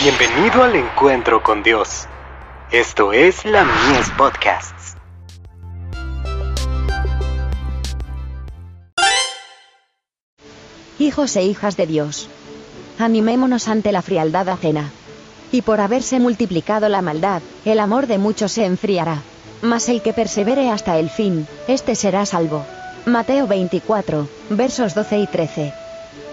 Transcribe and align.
Bienvenido 0.00 0.62
al 0.62 0.76
encuentro 0.76 1.42
con 1.42 1.64
Dios. 1.64 2.06
Esto 2.70 3.12
es 3.12 3.44
la 3.44 3.64
Mies 3.64 4.08
Podcasts. 4.16 4.94
Hijos 11.00 11.34
e 11.34 11.42
hijas 11.42 11.76
de 11.76 11.88
Dios. 11.88 12.28
Animémonos 13.00 13.66
ante 13.66 13.90
la 13.90 14.00
frialdad 14.00 14.48
ajena. 14.48 14.88
Y 15.50 15.62
por 15.62 15.80
haberse 15.80 16.20
multiplicado 16.20 16.88
la 16.88 17.02
maldad, 17.02 17.42
el 17.64 17.80
amor 17.80 18.06
de 18.06 18.18
muchos 18.18 18.52
se 18.52 18.66
enfriará. 18.66 19.22
Mas 19.62 19.88
el 19.88 20.00
que 20.00 20.12
persevere 20.12 20.70
hasta 20.70 20.96
el 20.98 21.10
fin, 21.10 21.48
éste 21.66 21.96
será 21.96 22.24
salvo. 22.24 22.64
Mateo 23.04 23.48
24, 23.48 24.28
versos 24.50 24.94
12 24.94 25.18
y 25.18 25.26
13. 25.26 25.87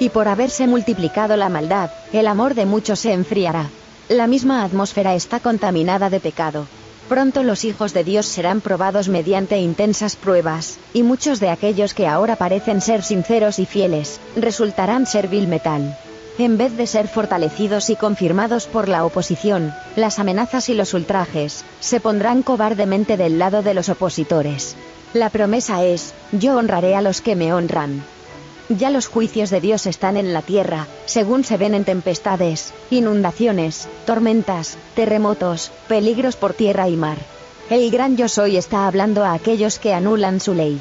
Y 0.00 0.10
por 0.10 0.28
haberse 0.28 0.66
multiplicado 0.66 1.36
la 1.36 1.48
maldad, 1.48 1.90
el 2.12 2.26
amor 2.26 2.54
de 2.54 2.66
muchos 2.66 3.00
se 3.00 3.12
enfriará. 3.12 3.68
La 4.08 4.26
misma 4.26 4.64
atmósfera 4.64 5.14
está 5.14 5.40
contaminada 5.40 6.08
de 6.08 6.20
pecado. 6.20 6.66
Pronto 7.08 7.42
los 7.42 7.64
hijos 7.64 7.94
de 7.94 8.04
Dios 8.04 8.26
serán 8.26 8.60
probados 8.60 9.08
mediante 9.08 9.58
intensas 9.58 10.14
pruebas, 10.14 10.78
y 10.92 11.02
muchos 11.02 11.40
de 11.40 11.48
aquellos 11.48 11.94
que 11.94 12.06
ahora 12.06 12.36
parecen 12.36 12.80
ser 12.80 13.02
sinceros 13.02 13.58
y 13.58 13.66
fieles, 13.66 14.20
resultarán 14.36 15.06
ser 15.06 15.28
vil 15.28 15.48
metal. 15.48 15.96
En 16.38 16.56
vez 16.56 16.76
de 16.76 16.86
ser 16.86 17.08
fortalecidos 17.08 17.90
y 17.90 17.96
confirmados 17.96 18.66
por 18.66 18.88
la 18.88 19.04
oposición, 19.04 19.74
las 19.96 20.18
amenazas 20.18 20.68
y 20.68 20.74
los 20.74 20.94
ultrajes, 20.94 21.64
se 21.80 21.98
pondrán 21.98 22.42
cobardemente 22.42 23.16
del 23.16 23.38
lado 23.38 23.62
de 23.62 23.74
los 23.74 23.88
opositores. 23.88 24.76
La 25.14 25.30
promesa 25.30 25.82
es, 25.82 26.14
yo 26.30 26.56
honraré 26.56 26.94
a 26.94 27.02
los 27.02 27.22
que 27.22 27.34
me 27.34 27.52
honran. 27.52 28.04
Ya 28.68 28.90
los 28.90 29.06
juicios 29.06 29.48
de 29.48 29.62
Dios 29.62 29.86
están 29.86 30.18
en 30.18 30.34
la 30.34 30.42
tierra, 30.42 30.86
según 31.06 31.42
se 31.42 31.56
ven 31.56 31.74
en 31.74 31.84
tempestades, 31.84 32.74
inundaciones, 32.90 33.88
tormentas, 34.04 34.76
terremotos, 34.94 35.72
peligros 35.88 36.36
por 36.36 36.52
tierra 36.52 36.86
y 36.88 36.96
mar. 36.96 37.16
El 37.70 37.90
gran 37.90 38.18
yo 38.18 38.28
soy 38.28 38.58
está 38.58 38.86
hablando 38.86 39.24
a 39.24 39.32
aquellos 39.32 39.78
que 39.78 39.94
anulan 39.94 40.40
su 40.40 40.52
ley. 40.52 40.78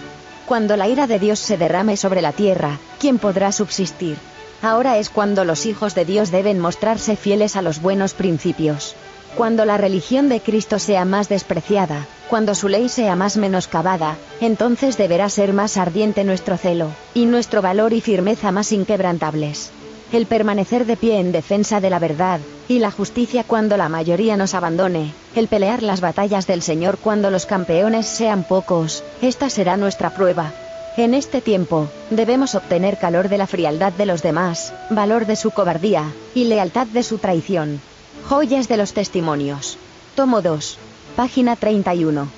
Cuando 0.47 0.75
la 0.75 0.89
ira 0.89 1.07
de 1.07 1.19
Dios 1.19 1.39
se 1.39 1.57
derrame 1.57 1.95
sobre 1.95 2.21
la 2.21 2.33
tierra, 2.33 2.77
¿quién 2.99 3.19
podrá 3.19 3.53
subsistir? 3.53 4.17
Ahora 4.61 4.97
es 4.97 5.09
cuando 5.09 5.45
los 5.45 5.65
hijos 5.65 5.95
de 5.95 6.03
Dios 6.03 6.29
deben 6.29 6.59
mostrarse 6.59 7.15
fieles 7.15 7.55
a 7.55 7.61
los 7.61 7.81
buenos 7.81 8.13
principios. 8.13 8.95
Cuando 9.37 9.65
la 9.65 9.77
religión 9.77 10.29
de 10.29 10.41
Cristo 10.41 10.79
sea 10.79 11.05
más 11.05 11.29
despreciada, 11.29 12.07
cuando 12.29 12.55
su 12.55 12.67
ley 12.67 12.89
sea 12.89 13.15
más 13.15 13.37
menoscabada, 13.37 14.17
entonces 14.41 14.97
deberá 14.97 15.29
ser 15.29 15.53
más 15.53 15.77
ardiente 15.77 16.23
nuestro 16.23 16.57
celo, 16.57 16.89
y 17.13 17.25
nuestro 17.25 17.61
valor 17.61 17.93
y 17.93 18.01
firmeza 18.01 18.51
más 18.51 18.71
inquebrantables. 18.71 19.71
El 20.11 20.25
permanecer 20.25 20.85
de 20.85 20.95
pie 20.95 21.19
en 21.19 21.31
defensa 21.31 21.81
de 21.81 21.89
la 21.89 21.99
verdad, 21.99 22.39
y 22.69 22.79
la 22.79 22.91
justicia 22.91 23.43
cuando 23.43 23.75
la 23.75 23.89
mayoría 23.89 24.37
nos 24.37 24.53
abandone, 24.53 25.13
el 25.35 25.47
pelear 25.47 25.83
las 25.83 26.01
batallas 26.01 26.47
del 26.47 26.61
Señor 26.61 26.97
cuando 26.97 27.29
los 27.29 27.45
campeones 27.45 28.07
sean 28.07 28.43
pocos, 28.43 29.03
esta 29.21 29.49
será 29.49 29.75
nuestra 29.75 30.11
prueba. 30.11 30.53
En 30.95 31.13
este 31.13 31.41
tiempo, 31.41 31.89
debemos 32.09 32.55
obtener 32.55 32.97
calor 32.97 33.29
de 33.29 33.37
la 33.37 33.47
frialdad 33.47 33.93
de 33.93 34.05
los 34.05 34.23
demás, 34.23 34.73
valor 34.89 35.25
de 35.25 35.35
su 35.35 35.51
cobardía, 35.51 36.05
y 36.33 36.45
lealtad 36.45 36.87
de 36.87 37.03
su 37.03 37.17
traición. 37.17 37.81
Joyas 38.27 38.67
de 38.67 38.77
los 38.77 38.93
Testimonios. 38.93 39.77
Tomo 40.15 40.41
2. 40.41 40.79
Página 41.17 41.55
31. 41.55 42.29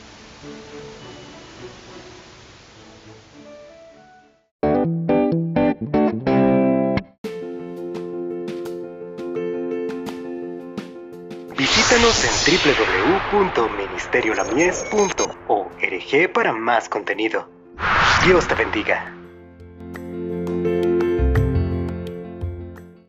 Visítanos 11.57 12.23
en 12.23 12.31
www.ministeriolamies.org 13.33 16.33
para 16.33 16.53
más 16.53 16.87
contenido. 16.87 17.49
Dios 18.25 18.47
te 18.47 18.55
bendiga. 18.55 19.18